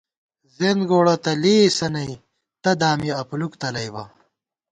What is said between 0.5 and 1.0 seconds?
زِیَنت